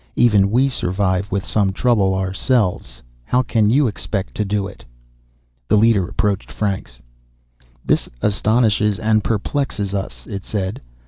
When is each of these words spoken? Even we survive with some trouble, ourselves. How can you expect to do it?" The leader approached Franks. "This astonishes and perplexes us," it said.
Even 0.15 0.49
we 0.49 0.67
survive 0.67 1.31
with 1.31 1.47
some 1.47 1.71
trouble, 1.71 2.15
ourselves. 2.15 3.03
How 3.23 3.43
can 3.43 3.69
you 3.69 3.85
expect 3.85 4.33
to 4.33 4.43
do 4.43 4.65
it?" 4.65 4.83
The 5.67 5.77
leader 5.77 6.07
approached 6.07 6.51
Franks. 6.51 7.03
"This 7.85 8.09
astonishes 8.19 8.97
and 8.97 9.23
perplexes 9.23 9.93
us," 9.93 10.25
it 10.25 10.43
said. 10.43 10.81